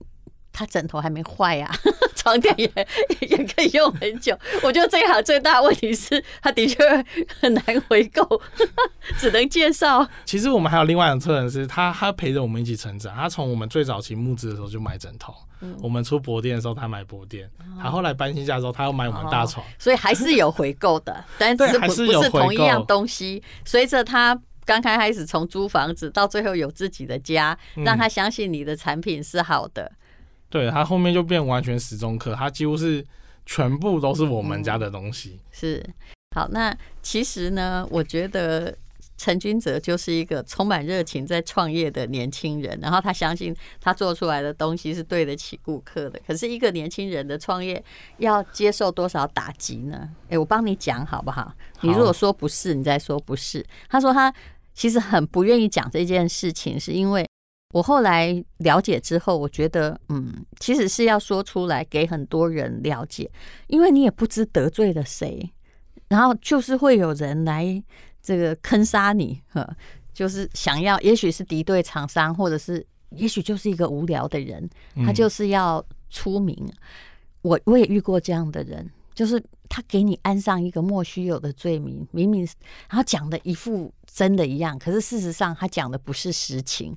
[0.53, 1.75] 他枕头还没坏呀、啊。
[2.23, 2.71] 床垫也
[3.29, 6.79] 也可以用很久，我觉得这一行最大的问题是，它的确
[7.41, 8.41] 很难回购，
[9.19, 10.07] 只能介绍。
[10.25, 23.43] 其实我们还有另外一种客人是，他他陪着我们一起成长，他从我们最早期募资的时候就买枕头，嗯、我们出薄垫的时候他买薄垫，嗯、他后来搬新家的时候他要买我们大床，哦、所以还是有回购的，但是不是，不是同一样东西。
[23.65, 29.91] 随着他刚开开始从租房子到最后有自己的家，让他相信你的产品是好的。
[30.53, 33.05] 嗯、对，他后面就变完全时钟课，他几乎是
[33.45, 35.41] 全部都是我们家的东西。
[35.41, 35.91] 嗯、是，
[36.37, 38.77] 好，那其实呢，我觉得。
[39.19, 46.21] 陈君泽就是一个充满热情在创业的年轻人，然后他相信他做出来的东西是对得起顾客的。
[46.27, 47.81] 可是，一个年轻人的创业
[48.19, 50.09] 要接受多少打击呢？
[50.29, 51.55] 诶，我帮你讲好不好？
[51.83, 53.65] 你如果说不是，你再说不是。
[53.89, 54.33] 他说他
[54.75, 57.25] 其实很不愿意讲这件事情，是因为
[57.73, 63.29] 我后来了解之后，我觉得嗯，其实是要说出来给很多人了解，
[63.67, 65.51] 因为你也不知得罪了谁，
[66.07, 67.83] 然后就是会有人来。
[68.25, 69.69] 这个坑杀你，呵，
[70.15, 74.71] 就是想要，也许是敌对厂商，或者是也许就是一个无聊的人，
[75.05, 76.57] 他就是要出名。
[76.65, 76.73] 嗯、
[77.43, 82.47] 我我也遇过这样的人，就是他给你安上一个莫须有的罪名，明明
[82.89, 86.97] 然后讲的一副真的一样，可是事实上他讲的不是实情。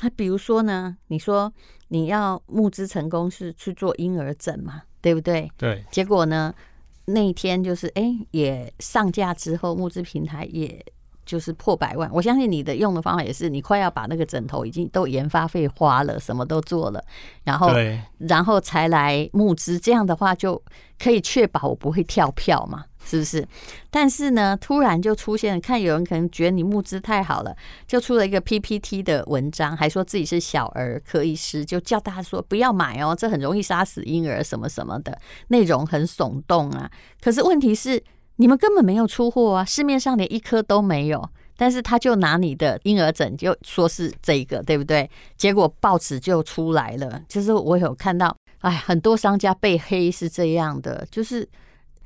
[0.00, 1.52] 他比如说呢，你说
[1.88, 5.50] 你要募资成功是去做婴儿枕嘛，对不对？
[5.58, 5.84] 对。
[5.90, 6.54] 结果呢？
[7.06, 10.84] 那一天就是哎、欸，也上架之后，募资平台也
[11.26, 12.08] 就是破百万。
[12.12, 17.04] 我相信你的用的方法也是，你快要把那个枕头已经都研发费花了，什么都做了，
[17.42, 17.72] 然后
[18.18, 19.76] 然后才来募资。
[19.76, 20.62] 这样的话就
[20.98, 22.84] 可以确保我不会跳票嘛。
[23.10, 23.44] 是不是？
[23.90, 27.56] 但是呢，突然就出现，看有人可能觉得你募资太好了，
[27.88, 35.18] 就出了一个 PPT 的文章，还说自己是小儿科医师，就叫大家说不要买哦，这很容易杀死婴儿什么什么的，
[35.48, 36.88] 内容很耸动啊。
[37.20, 38.00] 可是问题是，
[38.36, 41.28] 你们根本没有出货啊，市面上连一颗都没有。
[41.56, 45.10] 但是他就拿你的婴儿枕就说是这个，对不对？
[45.36, 51.46] 结果报纸就出来了，就是我有看到，哎，很多商家被黑是这样的，就是。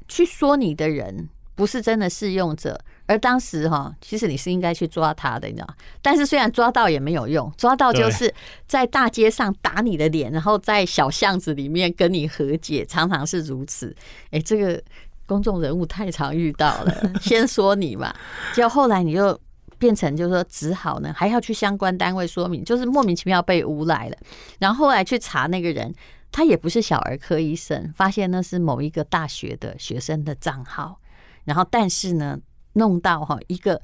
[0.09, 5.69] 去说你的人不是真的试用者，而当时哈，其实你是应该去抓他的，你知道？
[6.03, 8.33] 但是虽然抓到也没有用，抓到就是
[8.67, 13.95] 在大街上打你的脸，然后在小巷子里面跟你和解，常常是如此。
[14.31, 14.83] 哎，这个
[15.27, 18.12] 公众人物太常遇到了， 先说你嘛，
[18.53, 19.38] 结果后来你就
[19.79, 24.17] 变成就是说只好呢，还要去相关单位说明，就是莫名其妙被诬赖了，
[24.59, 25.95] 然后后来去查那个人。
[26.35, 30.99] 他也不是小儿科医生，发现那是某一个大学的学生的账号，
[31.44, 32.37] 然后但是呢，
[32.73, 33.81] 弄到哈一个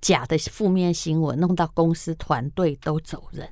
[0.00, 3.46] 假的负面新闻，弄到公司团队都走人。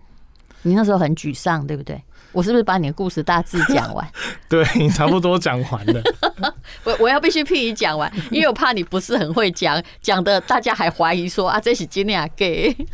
[0.62, 2.02] 你那时候很沮丧，对不对？
[2.33, 4.11] 我是不是把你的故事大致 讲完？
[4.48, 6.02] 对，你差不多讲完了。
[6.85, 12.87] 我我要必须替你讲完，因为我怕你不是很会讲，讲的大家还怀疑说啊，这是真的假的。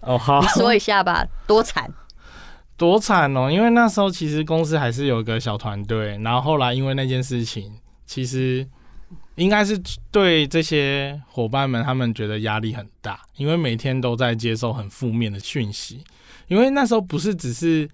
[0.00, 1.88] 哦好，你说一下吧，多惨。
[2.80, 3.50] 多惨哦！
[3.50, 7.70] 因为那时候其实公司还是有个小团队，然后后来因为那件事情，
[8.06, 8.66] 其实
[9.34, 9.78] 应该是
[10.10, 16.02] 对这些伙伴们他们觉得压力很大，因为每天都在接受很负面的讯息。
[16.48, 17.86] 因为那时候不是只是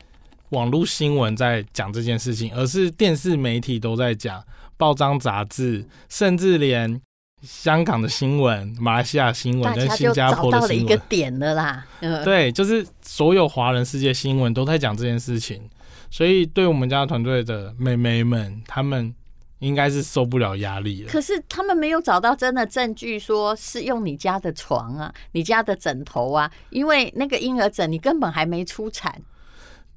[0.50, 4.40] 网络新闻在讲这件事情，而是电视媒体都在讲，
[4.76, 7.00] 报章杂志，甚至连。
[7.42, 11.86] 香港的新闻、马来西亚新闻跟新加坡的新闻，到了一个点了啦。
[12.24, 15.68] 对，就是所有华人世界新闻都在讲这件事情，
[16.10, 19.14] 所以对我们家团队的妹妹们，他们
[19.58, 21.10] 应该是受不了压力了。
[21.10, 29.14] 可是他们没有找到真的证据，说是用你家的床啊、你家的枕头啊，因为那个婴儿枕你根本还没出产。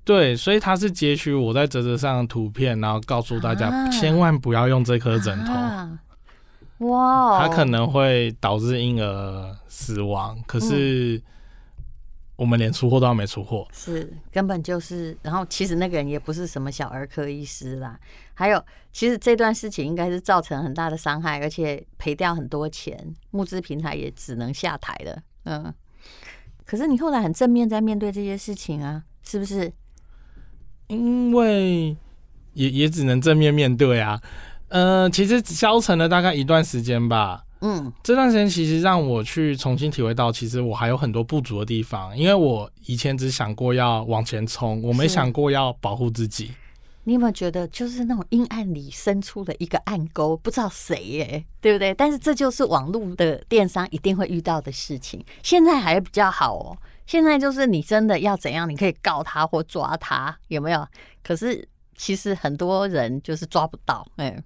[0.04, 5.54] 对，所以他是截取我在折折上的图片，然后告诉大家千万不要用这颗枕头。
[5.54, 6.00] 啊
[6.80, 11.22] 哇，它可能会导致婴儿死亡，可是
[12.38, 18.00] 我们连出货都还没出货，是根本就是，然后其实那个人也不是什么小儿科医师啦，
[18.34, 18.64] 还有
[18.94, 25.74] 其实这段事情应该是造成很大的伤害，而且赔掉很多钱，募资平台也只能下台了，嗯，
[26.64, 29.72] 可是你后来很正面在面对这些事情啊，是不是？
[30.88, 31.98] 因为
[32.54, 34.22] 也也只能正面面对啊。
[34.70, 37.44] 呃，其实消沉了大概一段时间吧。
[37.62, 42.18] 嗯，这段时间其实让我去重新体会到，其实我还有很多不足的地方。
[42.18, 46.52] 因为我以前只想过要往前冲，我没想过要保护自己。
[47.04, 51.94] 你有没有觉得，就是那种阴暗里伸出了一个暗沟，不知道谁耶，对不对？
[51.96, 55.22] 但是这就是网络的电商一定会遇到的事情。
[55.44, 56.78] 现在还比较好哦，
[57.08, 60.88] 现在就是你真的要怎样，你可以告他或抓他，有没有？
[61.24, 64.42] 可是其实很多人就是抓不到，哎。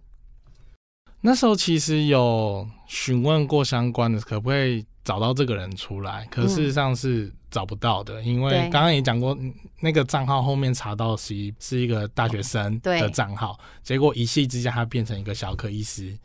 [1.25, 6.27] 那时候其实有询问过相关的，可不可以找到这个人出来？
[6.29, 9.37] 可事实上是找不到的，因为刚刚也讲过，
[9.79, 16.19] 那个账号后面查到是一是一个大学生的账号，结果一气之下他变成一个小科医师，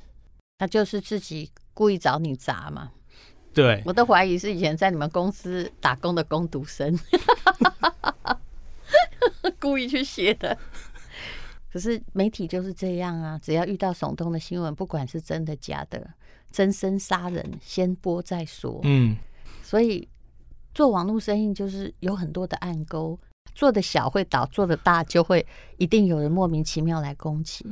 [0.59, 2.91] 他就是自己故意找你砸嘛。
[3.55, 6.99] 对，我都怀疑是以前在你们公司打工的工读生，
[9.61, 10.59] 故意去写的。
[11.79, 16.11] 可是媒体就是这样啊，只要遇到耸动的新闻，不管是真的假的，
[16.51, 18.81] 真身杀人先播再说。
[18.83, 19.17] 嗯，
[19.63, 20.09] 所以
[20.75, 23.17] 做网络生意就是有很多的暗沟，
[23.55, 27.65] 做的小会倒，做的大就会一定有人莫名其妙来攻击。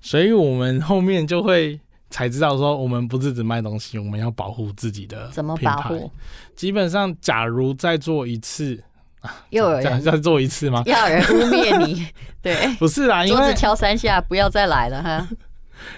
[0.00, 5.30] 所以我们后面就会才知道说，我们不是只卖东西，我们要保护自己的。
[5.30, 6.10] 怎么保护？
[6.56, 8.82] 基本上，假如再做一次。
[9.50, 10.82] 又有人再做一次吗？
[10.86, 12.06] 要有人污蔑你，
[12.40, 15.28] 对，不是啦，因为敲三下，不要再来了哈。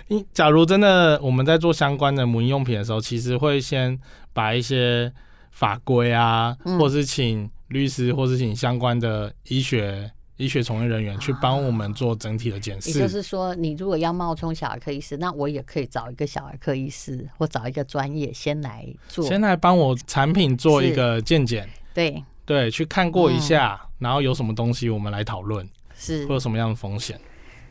[0.09, 3.99] 你假如真的我们在做相关的母婴用品的时候，其实会先
[4.33, 5.11] 把一些
[5.51, 12.91] 法规啊，嗯、或是请律师，或是请相关的医学医学从业人员去帮我们做整体的检视。
[12.91, 21.69] 也就是说，你如果要冒充小儿科医师，那我也可以找一个小儿科医师，或找一个专业先来做，先来帮我产品做一个鉴检。
[21.95, 22.23] 对。
[22.51, 27.17] 对，去看过一下，嗯、然后有什么东西我们来讨论，是会有什么样的风险？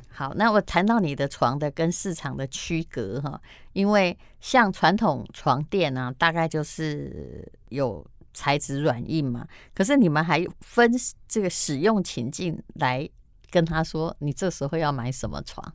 [0.07, 3.41] 好，那我谈到你的床的跟市场的区隔哈，
[3.73, 10.89] 因为像传统床垫呢、啊，大概就是有材质软硬嘛，可是你们还分
[11.27, 13.05] 这个使用情境来
[13.49, 15.73] 跟他说，你这时候要买什么床？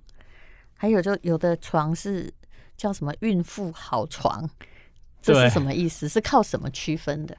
[0.78, 2.32] 还有就有的床是
[2.74, 4.48] 叫什么孕妇好床，
[5.20, 6.08] 这是什么意思？
[6.08, 7.36] 是靠什么区分的？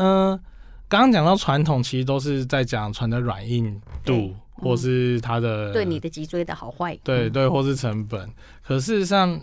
[0.00, 0.40] 嗯，
[0.88, 8.26] 刚刚讲到传统，其实都是在讲船的软硬度，嗯、或是它的对你的脊椎的好坏，对对，或是成本。
[8.26, 9.38] 嗯、可事实上，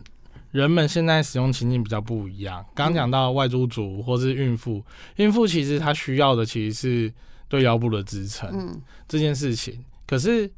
[0.50, 2.66] 人们现在使用情境比较不一样。
[2.74, 4.84] 刚刚讲到外租族或是孕妇，
[5.18, 7.14] 孕妇其实她需要的其实是
[7.48, 9.80] 对腰部的支撑，嗯，这件事情。
[10.08, 10.52] 可是，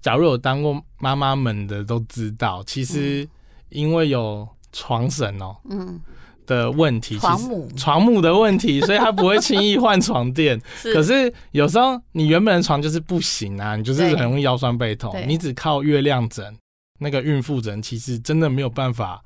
[0.00, 3.28] 假如有当过妈妈们的都知道，其实
[3.70, 6.00] 因为有床绳哦，嗯。
[6.46, 10.60] 的问题，床母床母的问题，所以他不会轻易换床垫。
[10.76, 15.14] 是可是有时候你原本的床就是不行啊，你就是很容易腰酸背痛。
[15.26, 16.56] 你只靠月亮枕
[17.00, 19.22] 那个孕妇枕，其实真的没有办法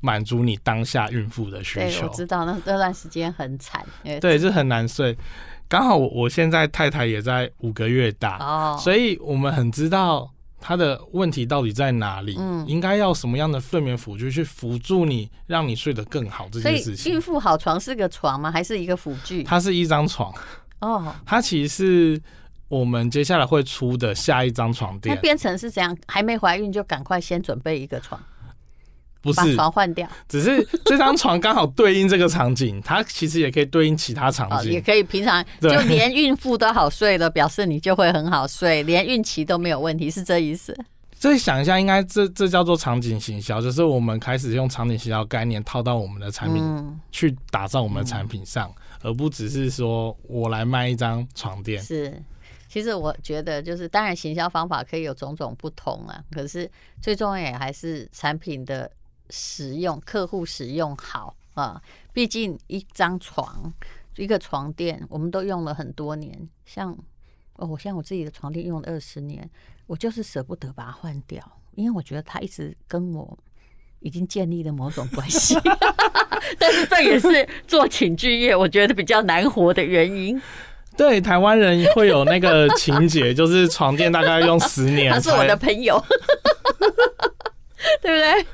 [0.00, 2.06] 满足你当下孕妇的需求。
[2.06, 3.84] 我知道那那段时间很惨，
[4.20, 5.16] 对，就很难睡。
[5.68, 10.30] 刚好我我现在太太也在五个月大，哦，所以我们很知道。
[10.60, 12.36] 他的问题到底在哪里？
[12.38, 16.96] 嗯，应该要什么样的睡眠辅具去辅助你，让你睡得更好这件事情。
[16.96, 18.50] 所以孕妇好床是个床吗？
[18.50, 19.42] 还是一个辅具？
[19.42, 20.32] 它是一张床。
[20.80, 22.22] 哦，它其实是
[22.68, 25.14] 我们接下来会出的下一张床垫。
[25.14, 25.96] 它变成是怎样？
[26.06, 28.20] 还没怀孕就赶快先准备一个床。
[29.20, 40.76] 不是把床换掉，只是这张床刚好对应这个场景，它其实也可以对应其他场景，哦、也可以平常 就连孕妇都好睡的，表示你就会很好睡，连孕期都没有问题，是这意思。
[41.16, 51.82] 所以想一下，应该这这叫做场景行销，就是我们开始用场景行销概念套到我们的产品去打造我们的产品上，嗯、而不只是说我来卖一张床垫。
[51.82, 52.22] 是，
[52.68, 56.70] 其实我觉得就是，当然行销方法可以有种种不同啊，可是
[57.02, 58.88] 最重要也还是产品的。
[59.30, 61.80] 使用客户使用好啊，
[62.12, 63.72] 毕竟一张床
[64.16, 66.48] 一个床垫，我们都用了很多年。
[66.64, 66.96] 像
[67.54, 69.48] 哦，我像我自己的床垫用了二十年，
[69.86, 71.42] 我就是舍不得把它换掉，
[71.74, 73.38] 因为我觉得它一直跟我
[74.00, 75.56] 已经建立了某种关系。
[76.58, 80.40] 但是这也是做寝具业我觉得比较难活的原因。
[80.96, 85.12] 对，台湾人会有那个情节，就是床垫大概用十年。
[85.14, 86.02] 他是我的朋友，
[88.02, 88.46] 对不对？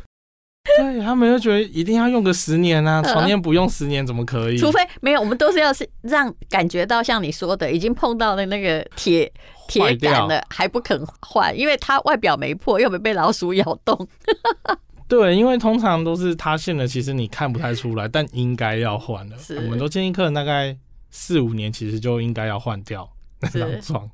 [0.79, 4.57] 对，他们就觉得一定要用个十年啊，床垫不用十年怎么可以？
[4.57, 9.31] 除非没有，我们都是要是让感觉到像你说的，已经碰到了那个铁
[9.69, 14.09] 铁杆了，还不肯换，因为它外表没破，又没被老鼠咬动。
[15.07, 19.37] 对，因为通常都是塌陷了，其实你看不太出来，但应该要换了。
[19.37, 20.75] 是我们都建议客人大概
[21.11, 23.07] 四五年，其实就应该要换掉
[23.41, 24.11] 那张床。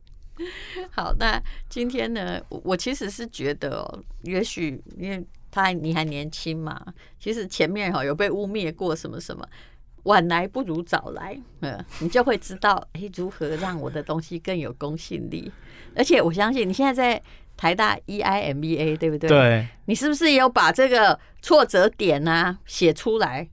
[0.91, 5.25] 好，那今天呢，我其实是觉得哦，也许因为。
[5.51, 6.81] 他还你还年轻嘛？
[7.19, 9.47] 其实前面哈有被污蔑过什么什么，
[10.05, 15.51] 晚来不如早来，嗯，你就会知道诶如何让我的东西更有公信力。
[15.95, 17.23] 而且我相信你现在在
[17.57, 19.29] 台大 EIMBA 对不对？
[19.29, 23.49] 对，你是不是也有把这个挫折点啊写出来？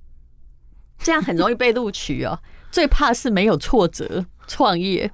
[1.00, 2.40] 这样很容易被录取哦。
[2.72, 5.12] 最怕是没有挫折创业。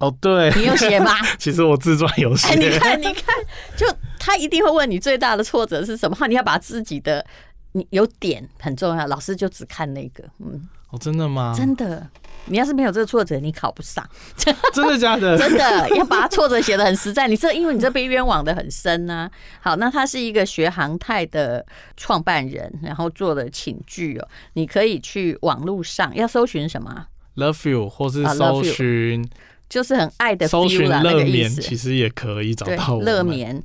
[0.00, 1.12] 哦，对，你有写吗？
[1.38, 2.54] 其实我自传有写。
[2.54, 3.34] 你看，你看，
[3.76, 3.86] 就。
[4.22, 6.26] 他一定会问你最大的挫折是什么？
[6.28, 7.24] 你要把自己的
[7.72, 10.22] 你有点很重要，老师就只看那个。
[10.40, 11.54] 嗯，哦，真的吗？
[11.56, 12.06] 真的。
[12.44, 14.06] 你要是没有这个挫折，你考不上。
[14.74, 15.36] 真的假的？
[15.40, 17.26] 真的要把它挫折写的很实在。
[17.26, 19.30] 你这因为你这被冤枉的很深呐、啊。
[19.62, 21.64] 好，那他是一个学航太的
[21.96, 24.28] 创办人，然后做的寝具哦。
[24.52, 29.28] 你可以去网络上要搜寻什么？Love you，或是搜寻、啊，
[29.70, 33.62] 就是很爱的 feel 啦，那个意思、其实也可以找到我乐眠。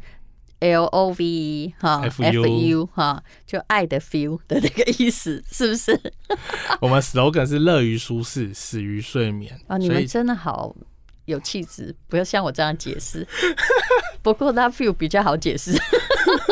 [0.59, 5.99] L O V E 哈，F U 哈，就爱的 feel 的那个意思，是不是？
[6.79, 9.59] 我们 slogan 是乐于舒适，死于睡眠。
[9.67, 10.73] 啊，你们真的好
[11.25, 13.27] 有气质，不要像我这样解释。
[14.23, 15.77] 不过 Love you 比较好解释。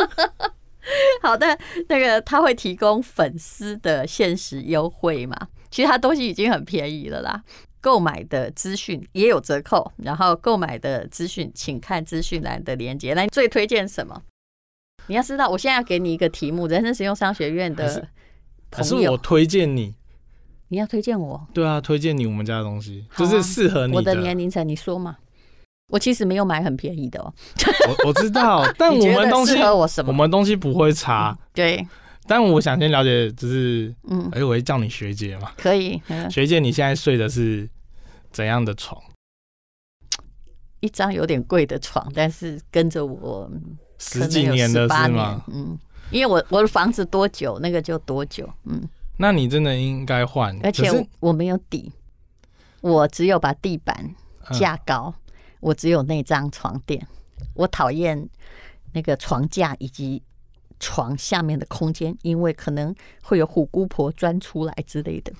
[1.23, 5.47] 好的，那个他会提供粉丝的限时优惠嘛？
[5.71, 7.41] 其实他东西已经很便宜了啦。
[7.83, 13.13] 购买的资讯也有折扣，然后购买的资讯请看资讯栏的链接。
[13.13, 14.21] 来，最推荐什么？
[15.07, 18.07] 你要知道，我现在要给你一个题目：人生实用商学院的朋友，
[18.71, 19.93] 可是我推荐你，
[20.69, 21.45] 你要推荐我？
[21.53, 23.97] 对啊，推荐你我们家的东西，啊、就是适合你的。
[23.97, 25.17] 我的年龄层，你说嘛？
[25.91, 27.33] 我其实没有买很便宜的哦。
[27.89, 29.85] 我我知道，但 我们东西我？
[30.07, 31.37] 我们东西不会差。
[31.37, 31.87] 嗯、对。
[32.25, 35.51] 但我想先了解，就是，嗯，哎，我会叫你学姐嘛？
[35.57, 36.01] 可以，
[36.31, 37.69] 学姐，你现在睡的是
[38.31, 39.01] 怎样的床？
[40.79, 43.51] 一张有点贵的床，但是跟着我
[43.97, 45.43] 十几年的是吗？
[45.47, 45.77] 嗯，
[46.11, 48.81] 因为我我的房子多久，那个就多久，嗯。
[49.17, 51.91] 那你真的应该换，而且我，我没有底，
[52.81, 54.15] 我只有把地板
[54.51, 57.05] 架高，嗯、我只有那张床垫，
[57.53, 58.29] 我讨厌
[58.93, 60.23] 那个床架以及。
[60.83, 65.31] 床下面的空间，因为可能会有虎姑婆钻出来之类的。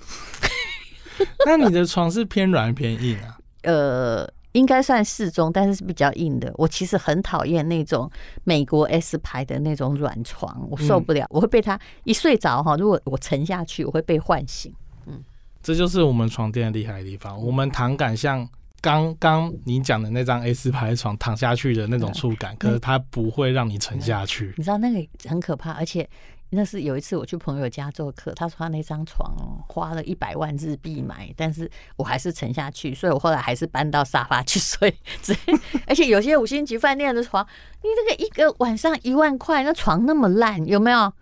[1.46, 3.38] 那你的床是偏软偏硬啊？
[3.64, 6.50] 呃，应该算适中，但是是比较硬的。
[6.56, 8.10] 我其实很讨厌那种
[8.46, 14.74] 美国 S 牌的那种软床，我受不了，嗯、我会被它一睡着哈，如果我沉下去，我会被唤醒。
[15.06, 15.22] 嗯，
[15.62, 18.48] 这就是我们床垫的厉害的地方，我们躺感像。
[18.84, 24.54] 刚刚你讲的那张 A 四牌床躺下去的那种触感，可是它不会让你沉下去。
[24.58, 26.06] 你知道那个很可怕，而且
[26.50, 29.34] 那是有一次我去朋友家做客，他说他那张床
[29.70, 34.94] 花了一百万日币买，但是我还是沉下去，所以我后来还是搬到沙发去睡。
[35.88, 37.48] 而且有些五星级饭店的床，
[37.84, 41.14] 你这个一个晚上一万块，那床那么烂，有没有？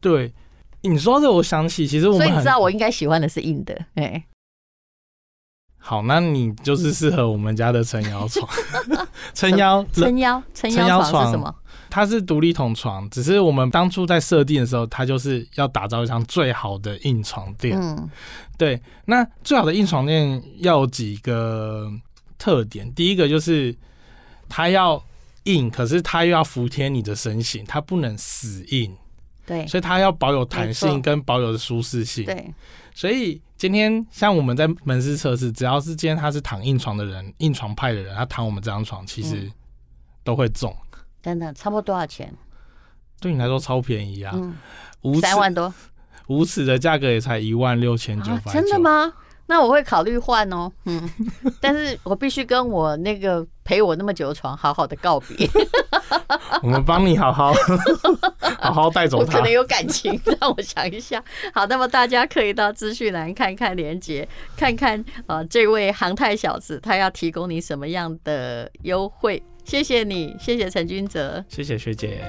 [0.00, 0.32] 对，
[0.80, 4.24] 你说这我想起，其实我们所以你知道我应该喜欢的是硬的，哎。
[5.82, 8.48] 好，那你就是适合我们家的撑腰床。
[9.34, 11.52] 撑腰，撑腰，撑腰床是什么？
[11.88, 17.76] 它是独立筒床，只是我们当初在设定的时候，它就是要打造一张最好的硬床垫。
[17.80, 18.08] 嗯，
[18.56, 18.80] 对。
[19.06, 21.90] 那最好的硬床垫要有几个
[22.38, 23.74] 特点，第一个就是
[24.48, 25.02] 它要
[25.44, 28.94] 硬，可是它又要服帖你的身形，它不能死硬。
[29.50, 32.24] 对，所以它要保有弹性跟保有的舒适性。
[32.24, 32.54] 对，
[32.94, 39.50] 所以今天像我们在门市测试，只要是今天他是躺硬床的人，硬床派的人，他躺我们这张床，其实
[40.22, 40.72] 都会中。
[41.20, 42.32] 真的，差不多多少钱？
[43.20, 44.32] 对你来说超便宜啊，
[45.20, 45.74] 三万多，
[46.28, 48.60] 无耻的价格也才一万六千九百九。
[48.60, 49.12] 真的吗？
[49.50, 51.10] 那我会考虑换哦， 嗯，
[51.60, 55.50] 但是我必须跟我那个陪我那么久的床好好的告别。
[56.62, 57.52] 我们帮你好好
[58.62, 59.32] 好好带走它。
[59.32, 61.20] 我可能有感情，让我想一下。
[61.52, 69.42] 好，那么大家可以到资讯栏看看连接，看看啊，这位航太小子他要提供你什么样的优惠？
[69.64, 72.22] 谢谢你，谢谢陈君泽，谢谢学姐。